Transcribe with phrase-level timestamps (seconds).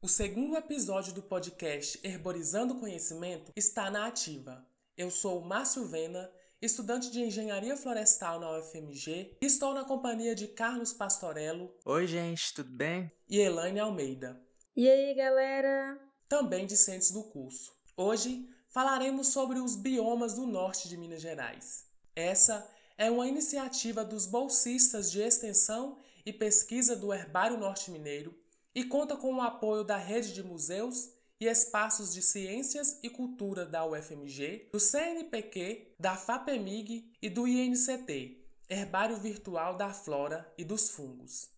[0.00, 4.64] O segundo episódio do podcast Herborizando Conhecimento está na ativa.
[4.96, 6.30] Eu sou o Márcio Vena,
[6.62, 11.74] estudante de Engenharia Florestal na UFMG, e estou na companhia de Carlos Pastorello.
[11.84, 13.10] Oi, gente, tudo bem?
[13.28, 14.40] E Elaine Almeida.
[14.76, 15.98] E aí, galera?
[16.28, 17.72] Também discentes do curso.
[17.96, 21.86] Hoje falaremos sobre os biomas do norte de Minas Gerais.
[22.14, 22.64] Essa
[22.96, 28.37] é uma iniciativa dos bolsistas de extensão e pesquisa do Herbário Norte Mineiro
[28.78, 33.66] e conta com o apoio da rede de museus e espaços de ciências e cultura
[33.66, 38.40] da UFMG, do CNPq, da FAPEMIG e do INCT,
[38.70, 41.50] Herbário Virtual da Flora e dos Fungos.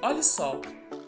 [0.00, 0.60] Olha só,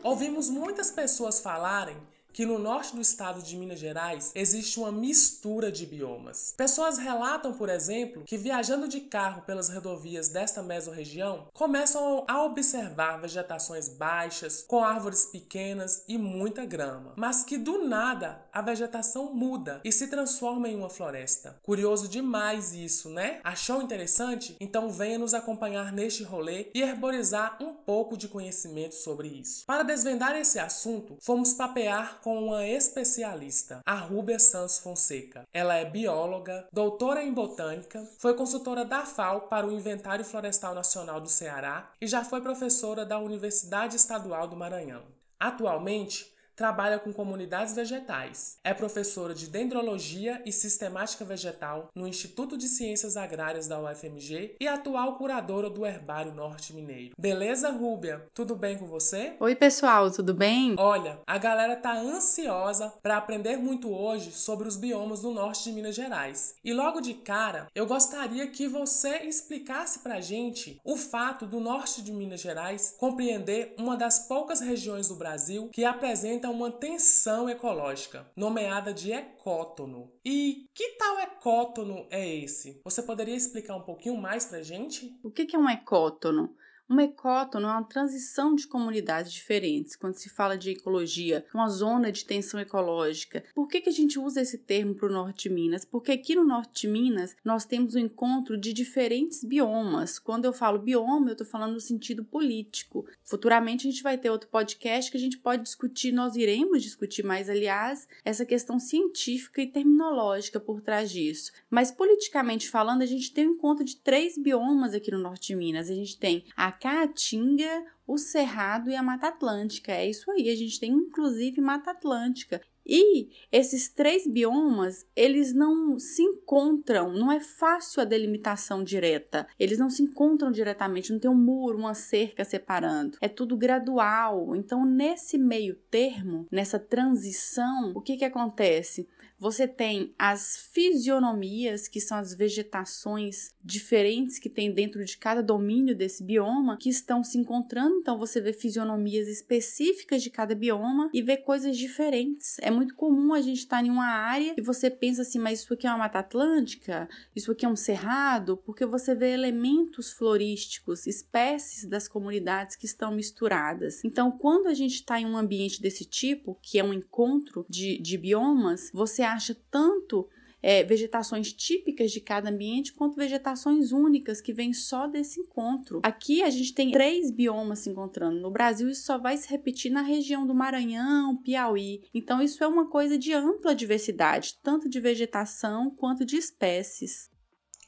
[0.03, 1.97] ouvimos muitas pessoas falarem
[2.35, 6.53] que no norte do estado de Minas Gerais existe uma mistura de biomas.
[6.57, 13.21] Pessoas relatam, por exemplo, que viajando de carro pelas rodovias desta mesorregião, começam a observar
[13.21, 19.81] vegetações baixas, com árvores pequenas e muita grama, mas que do nada a vegetação muda
[19.85, 21.61] e se transforma em uma floresta.
[21.63, 23.41] Curioso demais isso, né?
[23.45, 24.57] Achou interessante?
[24.59, 29.65] Então venha nos acompanhar neste rolê e herborizar um pouco de conhecimento sobre isso.
[29.67, 35.43] Para desvendar esse assunto, fomos papear com uma especialista, a Rúbia Santos Fonseca.
[35.53, 41.21] Ela é bióloga, doutora em botânica, foi consultora da FAO para o Inventário Florestal Nacional
[41.21, 45.03] do Ceará e já foi professora da Universidade Estadual do Maranhão.
[45.39, 48.59] Atualmente, trabalha com comunidades vegetais.
[48.65, 54.69] É professora de Dendrologia e Sistemática Vegetal no Instituto de Ciências Agrárias da UFMG e
[54.69, 57.15] atual curadora do Herbário Norte Mineiro.
[57.19, 58.27] Beleza, Rúbia?
[58.35, 59.35] Tudo bem com você?
[59.41, 60.75] Oi, pessoal, tudo bem?
[60.79, 65.73] Olha, a galera tá ansiosa para aprender muito hoje sobre os biomas do norte de
[65.73, 66.55] Minas Gerais.
[66.65, 72.03] E logo de cara, eu gostaria que você explicasse pra gente o fato do norte
[72.03, 77.49] de Minas Gerais compreender uma das poucas regiões do Brasil que apresenta apresenta uma tensão
[77.49, 80.13] ecológica, nomeada de ecótono.
[80.25, 82.81] E que tal ecótono é esse?
[82.85, 85.19] Você poderia explicar um pouquinho mais pra gente?
[85.23, 86.55] O que é um ecótono?
[86.87, 89.97] Uma ecótono é uma transição de comunidades diferentes.
[89.97, 93.43] Quando se fala de ecologia, uma zona de tensão ecológica.
[93.55, 95.85] Por que, que a gente usa esse termo para o norte de Minas?
[95.87, 100.19] Porque aqui no norte de Minas nós temos o um encontro de diferentes biomas.
[100.19, 103.07] Quando eu falo bioma, eu estou falando no sentido político.
[103.23, 107.25] Futuramente a gente vai ter outro podcast que a gente pode discutir, nós iremos discutir
[107.25, 111.51] mais, aliás, essa questão científica e terminológica por trás disso.
[111.71, 115.57] Mas politicamente falando, a gente tem um encontro de três biomas aqui no norte de
[115.57, 115.89] Minas.
[115.89, 119.93] A gente tem a Caatinga, o Cerrado e a Mata Atlântica.
[119.93, 122.61] É isso aí, a gente tem inclusive Mata Atlântica.
[122.87, 129.47] E esses três biomas, eles não se encontram, não é fácil a delimitação direta.
[129.59, 133.17] Eles não se encontram diretamente, não tem um muro, uma cerca separando.
[133.21, 134.55] É tudo gradual.
[134.55, 139.09] Então, nesse meio termo, nessa transição, o que que acontece?
[139.39, 145.97] Você tem as fisionomias, que são as vegetações diferentes que tem dentro de cada domínio
[145.97, 147.97] desse bioma, que estão se encontrando.
[147.97, 152.57] Então você vê fisionomias específicas de cada bioma e vê coisas diferentes.
[152.61, 155.75] É muito comum a gente estar em uma área e você pensa assim, mas isso
[155.75, 161.07] aqui é uma mata atlântica, isso aqui é um cerrado, porque você vê elementos florísticos,
[161.07, 164.05] espécies das comunidades que estão misturadas.
[164.05, 167.99] Então, quando a gente está em um ambiente desse tipo, que é um encontro de,
[167.99, 170.29] de biomas, você acha tanto
[170.67, 176.01] é, vegetações típicas de cada ambiente, quanto vegetações únicas que vêm só desse encontro.
[176.03, 178.41] Aqui a gente tem três biomas se encontrando.
[178.41, 182.05] No Brasil, isso só vai se repetir na região do Maranhão, Piauí.
[182.15, 187.31] Então, isso é uma coisa de ampla diversidade, tanto de vegetação quanto de espécies.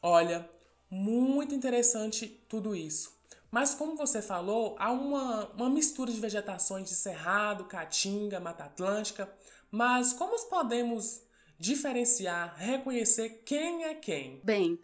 [0.02, 0.46] Olha,
[0.90, 3.16] muito interessante tudo isso.
[3.50, 9.32] Mas como você falou, há uma, uma mistura de vegetações de cerrado, caatinga, mata atlântica.
[9.70, 11.25] Mas como podemos
[11.58, 14.40] diferenciar, reconhecer quem é quem?
[14.42, 14.78] Bem,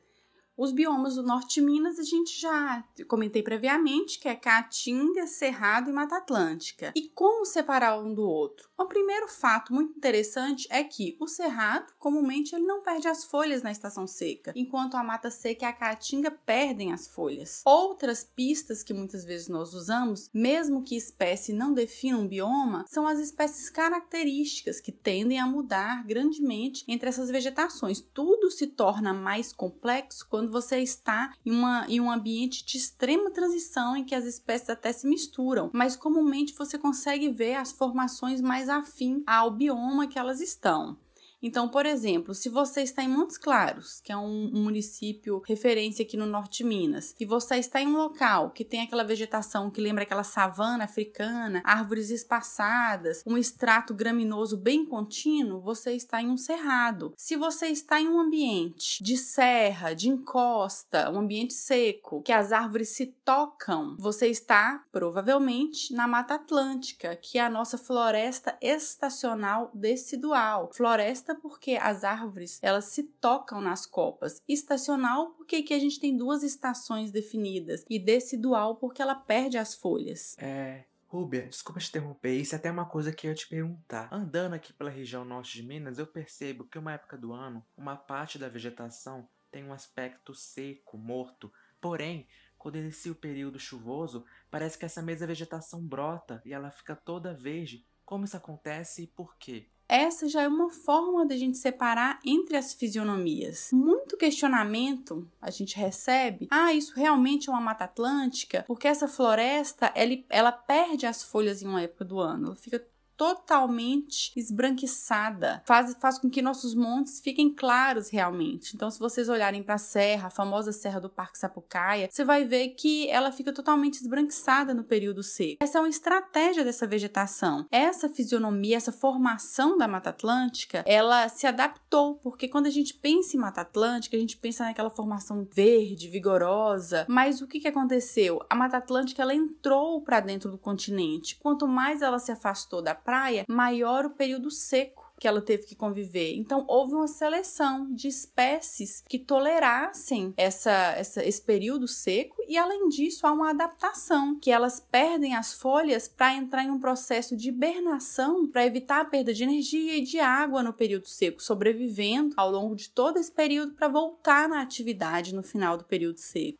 [0.56, 5.90] os biomas do norte de Minas a gente já comentei previamente, que é Caatinga, Cerrado
[5.90, 6.93] e Mata Atlântica.
[6.94, 8.69] E como separar um do outro?
[8.78, 13.62] O primeiro fato muito interessante é que o Cerrado, comumente, ele não perde as folhas
[13.62, 17.62] na estação seca, enquanto a Mata Seca e a Caatinga perdem as folhas.
[17.64, 23.06] Outras pistas que muitas vezes nós usamos, mesmo que espécie não defina um bioma, são
[23.06, 28.00] as espécies características que tendem a mudar grandemente entre essas vegetações.
[28.00, 33.31] Tudo se torna mais complexo quando você está em, uma, em um ambiente de extrema
[33.31, 38.41] transição em que as espécies até se misturam, mas comumente você consegue ver as formações
[38.41, 40.97] mais afim ao bioma que elas estão.
[41.43, 46.17] Então, por exemplo, se você está em Montes Claros, que é um município referência aqui
[46.17, 49.81] no norte de Minas, e você está em um local que tem aquela vegetação que
[49.81, 56.37] lembra aquela savana africana, árvores espaçadas, um extrato graminoso bem contínuo, você está em um
[56.37, 57.12] cerrado.
[57.17, 62.53] Se você está em um ambiente de serra, de encosta, um ambiente seco, que as
[62.53, 69.71] árvores se tocam, você está provavelmente na Mata Atlântica, que é a nossa floresta estacional
[69.75, 70.71] decidual.
[70.73, 74.40] Floresta porque as árvores, elas se tocam nas copas.
[74.49, 79.75] Estacional porque aqui a gente tem duas estações definidas e decidual porque ela perde as
[79.75, 80.37] folhas.
[80.38, 84.08] É, Rúbia, desculpa te interromper, isso é até uma coisa que eu ia te perguntar.
[84.11, 87.96] Andando aqui pela região norte de Minas, eu percebo que uma época do ano, uma
[87.96, 91.52] parte da vegetação tem um aspecto seco, morto.
[91.81, 92.26] Porém,
[92.56, 97.34] quando inicia o período chuvoso, parece que essa mesma vegetação brota e ela fica toda
[97.34, 97.84] verde.
[98.04, 99.66] Como isso acontece e por quê?
[99.93, 103.69] essa já é uma forma da gente separar entre as fisionomias.
[103.72, 108.64] Muito questionamento a gente recebe: ah, isso realmente é uma mata atlântica?
[108.66, 112.82] Porque essa floresta ela, ela perde as folhas em uma época do ano, ela fica
[113.22, 115.62] totalmente esbranquiçada.
[115.64, 118.74] Faz, faz com que nossos montes fiquem claros realmente.
[118.74, 122.44] Então, se vocês olharem para a serra, a famosa Serra do Parque Sapucaia, você vai
[122.44, 125.58] ver que ela fica totalmente esbranquiçada no período seco.
[125.62, 127.64] Essa é uma estratégia dessa vegetação.
[127.70, 133.36] Essa fisionomia, essa formação da Mata Atlântica, ela se adaptou, porque quando a gente pensa
[133.36, 137.06] em Mata Atlântica, a gente pensa naquela formação verde, vigorosa.
[137.08, 138.44] Mas o que, que aconteceu?
[138.50, 141.36] A Mata Atlântica ela entrou para dentro do continente.
[141.36, 143.12] Quanto mais ela se afastou da praia,
[143.49, 146.35] maior o período seco que ela teve que conviver.
[146.35, 152.88] Então, houve uma seleção de espécies que tolerassem essa, essa, esse período seco, e além
[152.88, 157.50] disso, há uma adaptação, que elas perdem as folhas para entrar em um processo de
[157.50, 162.50] hibernação para evitar a perda de energia e de água no período seco, sobrevivendo ao
[162.50, 166.58] longo de todo esse período para voltar na atividade no final do período seco.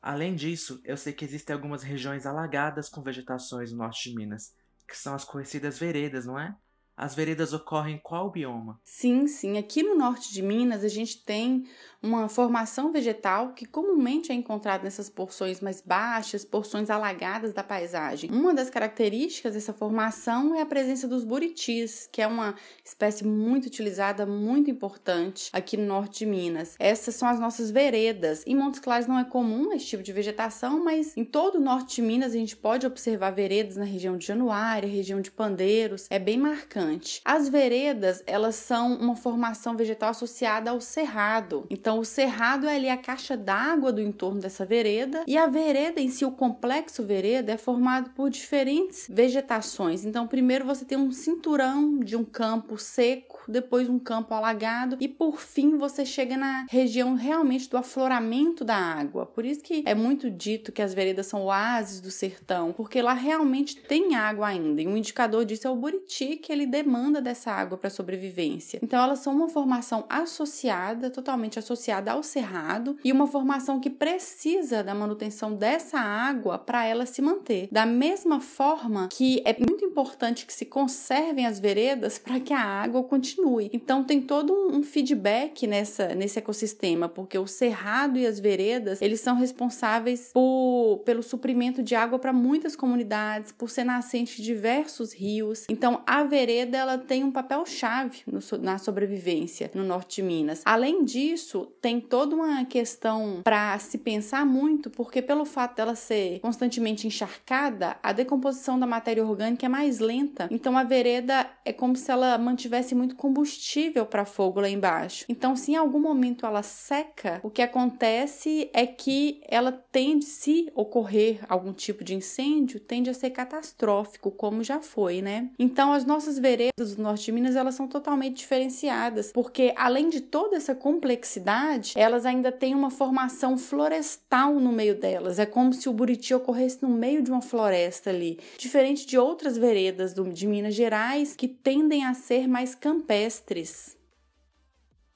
[0.00, 4.54] Além disso, eu sei que existem algumas regiões alagadas com vegetações no norte de Minas
[4.86, 6.56] que são as conhecidas veredas, não é?
[6.96, 8.80] As veredas ocorrem em qual bioma?
[8.84, 9.58] Sim, sim.
[9.58, 11.68] Aqui no norte de Minas, a gente tem
[12.04, 18.30] uma formação vegetal que comumente é encontrada nessas porções mais baixas, porções alagadas da paisagem.
[18.30, 22.54] Uma das características dessa formação é a presença dos buritis, que é uma
[22.84, 26.76] espécie muito utilizada, muito importante aqui no norte de Minas.
[26.78, 28.44] Essas são as nossas veredas.
[28.46, 31.96] Em Montes Claros não é comum esse tipo de vegetação, mas em todo o norte
[31.96, 36.06] de Minas a gente pode observar veredas na região de Januária, região de Pandeiros.
[36.10, 37.22] É bem marcante.
[37.24, 41.66] As veredas, elas são uma formação vegetal associada ao cerrado.
[41.94, 46.00] Então, o cerrado é ali a caixa d'água do entorno dessa vereda e a vereda
[46.00, 50.04] em si, o complexo vereda, é formado por diferentes vegetações.
[50.04, 55.06] Então, primeiro você tem um cinturão de um campo seco, depois um campo alagado e
[55.06, 59.24] por fim você chega na região realmente do afloramento da água.
[59.24, 63.12] Por isso que é muito dito que as veredas são oásis do sertão, porque lá
[63.12, 64.82] realmente tem água ainda.
[64.82, 68.80] E um indicador disso é o buriti, que ele demanda dessa água para sobrevivência.
[68.82, 74.82] Então elas são uma formação associada, totalmente associada ao cerrado e uma formação que precisa
[74.82, 77.68] da manutenção dessa água para ela se manter.
[77.70, 82.60] Da mesma forma que é muito importante que se conservem as veredas para que a
[82.60, 83.70] água continue.
[83.72, 89.20] Então tem todo um feedback nessa nesse ecossistema, porque o cerrado e as veredas, eles
[89.20, 95.12] são responsáveis por, pelo suprimento de água para muitas comunidades, por ser nascente de diversos
[95.12, 95.64] rios.
[95.68, 100.62] Então a vereda ela tem um papel chave no, na sobrevivência no norte de Minas.
[100.64, 106.40] Além disso, tem toda uma questão para se pensar muito, porque pelo fato dela ser
[106.40, 110.48] constantemente encharcada, a decomposição da matéria orgânica é mais lenta.
[110.50, 115.24] Então a vereda é como se ela mantivesse muito combustível para fogo lá embaixo.
[115.28, 120.70] Então, se em algum momento ela seca, o que acontece é que ela tende, se
[120.74, 125.50] ocorrer algum tipo de incêndio, tende a ser catastrófico, como já foi, né?
[125.58, 130.20] Então, as nossas veredas do norte de Minas, elas são totalmente diferenciadas, porque além de
[130.20, 131.53] toda essa complexidade,
[131.96, 135.38] elas ainda têm uma formação florestal no meio delas.
[135.38, 139.56] É como se o Buriti ocorresse no meio de uma floresta ali, diferente de outras
[139.56, 143.96] veredas do, de Minas Gerais que tendem a ser mais campestres.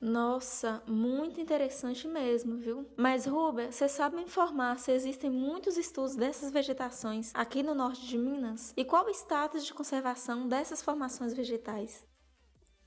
[0.00, 2.86] Nossa, muito interessante mesmo, viu?
[2.96, 8.06] Mas, Ruber, você sabe me informar se existem muitos estudos dessas vegetações aqui no norte
[8.06, 8.72] de Minas?
[8.76, 12.06] E qual o status de conservação dessas formações vegetais?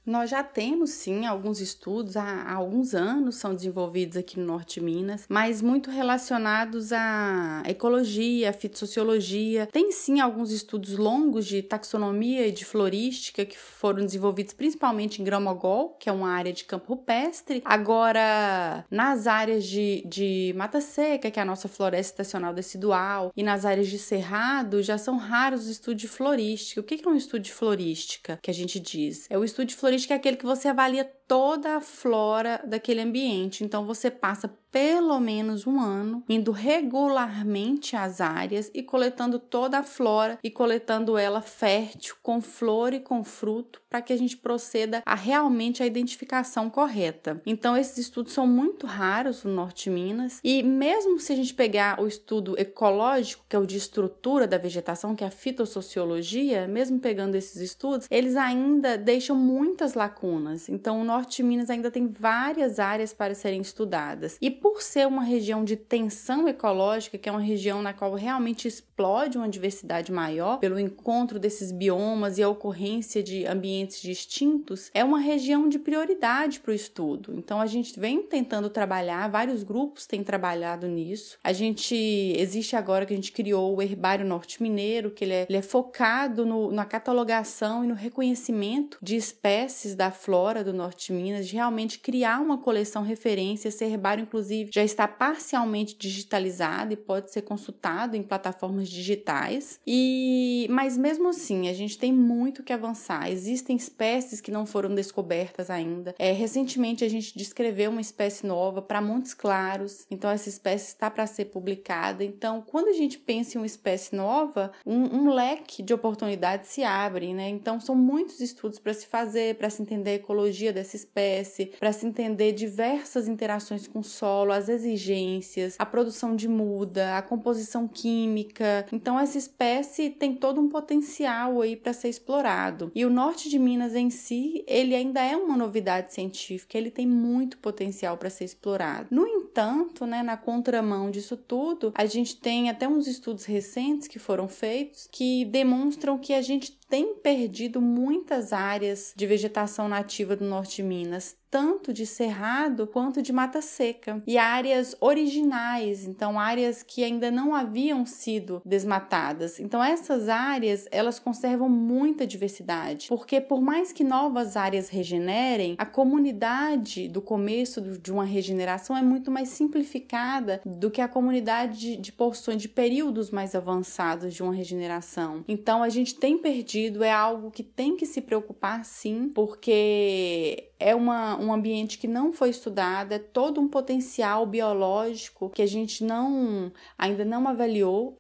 [0.06, 4.86] Nós já temos sim alguns estudos, há, alguns anos são desenvolvidos aqui no Norte de
[4.86, 9.68] Minas, mas muito relacionados à ecologia, à fitossociologia.
[9.72, 15.26] Tem sim alguns estudos longos de taxonomia e de florística que foram desenvolvidos principalmente em
[15.26, 17.62] Gramogol, que é uma área de campo rupestre.
[17.64, 23.44] Agora, nas áreas de, de mata seca, que é a nossa floresta estacional decidual, e
[23.44, 26.82] nas áreas de cerrado, já são raros os estudos de florística.
[26.82, 29.28] O que é um estudo de florística que a gente diz?
[29.30, 33.02] É o estudo de florística florística é aquele que você avalia toda a flora daquele
[33.02, 33.64] ambiente.
[33.64, 39.84] Então você passa pelo menos um ano indo regularmente às áreas e coletando toda a
[39.84, 45.04] flora e coletando ela fértil, com flor e com fruto, para que a gente proceda
[45.06, 47.42] a realmente a identificação correta.
[47.46, 51.54] Então esses estudos são muito raros no norte de Minas e mesmo se a gente
[51.54, 56.68] pegar o estudo ecológico, que é o de estrutura da vegetação, que é a fitossociologia,
[56.68, 60.70] mesmo pegando esses estudos, eles ainda deixam muitas lacunas.
[60.70, 64.38] Então o norte de Minas ainda tem várias áreas para serem estudadas.
[64.40, 68.68] E por ser uma região de tensão ecológica, que é uma região na qual realmente
[68.68, 75.04] explode uma diversidade maior, pelo encontro desses biomas e a ocorrência de ambientes distintos, é
[75.04, 77.34] uma região de prioridade para o estudo.
[77.36, 81.40] Então a gente vem tentando trabalhar, vários grupos têm trabalhado nisso.
[81.44, 81.96] A gente
[82.38, 85.62] existe agora que a gente criou o Herbário Norte Mineiro, que ele é, ele é
[85.64, 91.48] focado no, na catalogação e no reconhecimento de espécies da flora do Norte de Minas,
[91.48, 93.70] de realmente criar uma coleção referência.
[93.70, 99.80] Esse herbário, inclusive, inclusive, já está parcialmente digitalizado e pode ser consultado em plataformas digitais.
[99.88, 103.32] E mas mesmo assim, a gente tem muito que avançar.
[103.32, 106.14] Existem espécies que não foram descobertas ainda.
[106.20, 111.10] É, recentemente a gente descreveu uma espécie nova para Montes Claros, então essa espécie está
[111.10, 112.24] para ser publicada.
[112.24, 116.84] Então, quando a gente pensa em uma espécie nova, um, um leque de oportunidades se
[116.84, 117.50] abre, né?
[117.50, 121.92] Então, são muitos estudos para se fazer, para se entender a ecologia dessa espécie, para
[121.92, 127.22] se entender diversas interações com o solo solo, as exigências, a produção de muda, a
[127.22, 128.86] composição química.
[128.92, 132.92] Então essa espécie tem todo um potencial aí para ser explorado.
[132.96, 137.08] E o norte de Minas em si, ele ainda é uma novidade científica, ele tem
[137.08, 139.08] muito potencial para ser explorado.
[139.12, 144.20] No entanto, né, na contramão disso tudo, a gente tem até uns estudos recentes que
[144.20, 150.44] foram feitos que demonstram que a gente tem perdido muitas áreas de vegetação nativa do
[150.46, 156.82] norte de Minas, tanto de cerrado quanto de mata seca, e áreas originais, então áreas
[156.82, 159.60] que ainda não haviam sido desmatadas.
[159.60, 165.86] Então essas áreas, elas conservam muita diversidade, porque por mais que novas áreas regenerem, a
[165.86, 172.12] comunidade do começo de uma regeneração é muito mais simplificada do que a comunidade de,
[172.14, 175.44] porções de períodos mais avançados de uma regeneração.
[175.48, 180.96] Então a gente tem perdido é algo que tem que se preocupar sim, porque é
[180.96, 186.04] uma, um ambiente que não foi estudado, é todo um potencial biológico que a gente
[186.04, 188.18] não ainda não avaliou.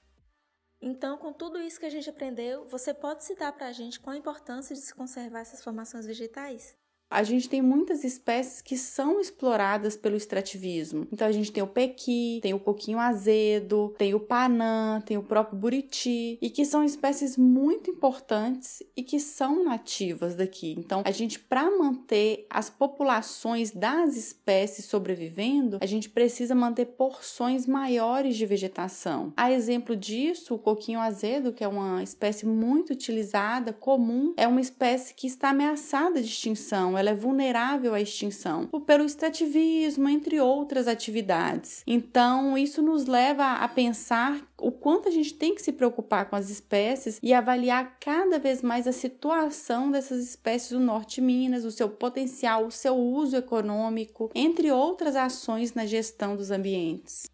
[0.79, 4.15] Então, com tudo isso que a gente aprendeu, você pode citar para a gente qual
[4.15, 6.75] a importância de se conservar essas formações vegetais?
[7.11, 11.05] A gente tem muitas espécies que são exploradas pelo extrativismo.
[11.11, 15.23] Então a gente tem o pequi, tem o coquinho azedo, tem o panã, tem o
[15.23, 20.75] próprio buriti, e que são espécies muito importantes e que são nativas daqui.
[20.77, 27.67] Então a gente para manter as populações das espécies sobrevivendo, a gente precisa manter porções
[27.67, 29.33] maiores de vegetação.
[29.35, 34.61] A exemplo disso, o coquinho azedo, que é uma espécie muito utilizada, comum, é uma
[34.61, 40.87] espécie que está ameaçada de extinção ela é vulnerável à extinção pelo extrativismo, entre outras
[40.87, 41.83] atividades.
[41.85, 46.35] Então, isso nos leva a pensar o quanto a gente tem que se preocupar com
[46.35, 51.65] as espécies e avaliar cada vez mais a situação dessas espécies do norte de Minas,
[51.65, 57.25] o seu potencial, o seu uso econômico, entre outras ações na gestão dos ambientes.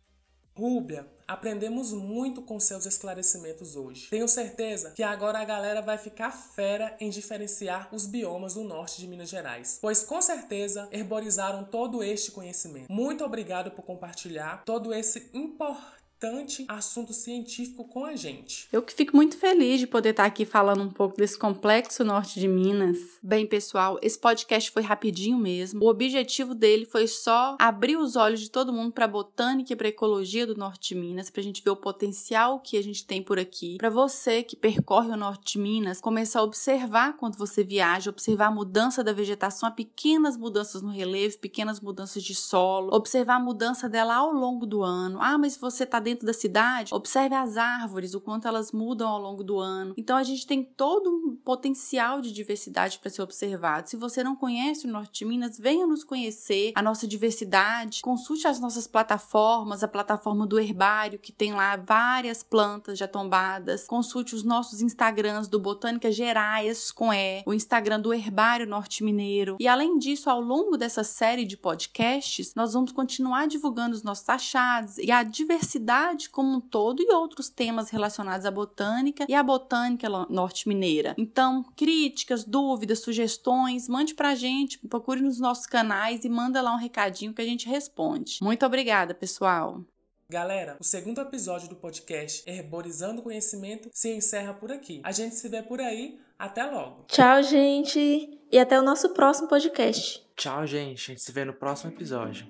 [0.55, 4.07] Rúbia, aprendemos muito com seus esclarecimentos hoje.
[4.09, 9.01] Tenho certeza que agora a galera vai ficar fera em diferenciar os biomas do norte
[9.01, 12.91] de Minas Gerais, pois com certeza herborizaram todo este conhecimento.
[12.91, 18.67] Muito obrigado por compartilhar todo esse importante importante assunto científico com a gente.
[18.73, 22.39] Eu que fico muito feliz de poder estar aqui falando um pouco desse complexo norte
[22.39, 22.97] de Minas.
[23.21, 25.83] Bem, pessoal, esse podcast foi rapidinho mesmo.
[25.83, 29.89] O objetivo dele foi só abrir os olhos de todo mundo para botânica e para
[29.89, 33.21] ecologia do norte de Minas, para a gente ver o potencial que a gente tem
[33.21, 33.77] por aqui.
[33.77, 38.47] Para você que percorre o norte de Minas, começar a observar quando você viaja, observar
[38.47, 43.87] a mudança da vegetação, pequenas mudanças no relevo, pequenas mudanças de solo, observar a mudança
[43.87, 45.19] dela ao longo do ano.
[45.21, 49.21] Ah, mas você está dentro da cidade, observe as árvores, o quanto elas mudam ao
[49.21, 49.93] longo do ano.
[49.97, 53.89] Então a gente tem todo um potencial de diversidade para ser observado.
[53.89, 58.47] Se você não conhece o Norte de Minas, venha nos conhecer, a nossa diversidade, consulte
[58.47, 64.33] as nossas plataformas, a plataforma do Herbário, que tem lá várias plantas já tombadas, consulte
[64.33, 69.57] os nossos Instagrams do Botânica Gerais com E, o Instagram do Herbário Norte Mineiro.
[69.59, 74.29] E além disso, ao longo dessa série de podcasts, nós vamos continuar divulgando os nossos
[74.29, 75.96] achados e a diversidade
[76.29, 81.15] como um todo e outros temas relacionados à botânica e à botânica norte-mineira.
[81.17, 86.79] Então, críticas, dúvidas, sugestões, mande pra gente, procure nos nossos canais e manda lá um
[86.79, 88.39] recadinho que a gente responde.
[88.41, 89.81] Muito obrigada, pessoal!
[90.29, 94.99] Galera, o segundo episódio do podcast Herborizando Conhecimento se encerra por aqui.
[95.05, 96.19] A gente se vê por aí.
[96.37, 97.05] Até logo.
[97.07, 98.37] Tchau, gente.
[98.51, 100.23] E até o nosso próximo podcast.
[100.35, 101.11] Tchau, gente.
[101.11, 102.45] A gente se vê no próximo episódio.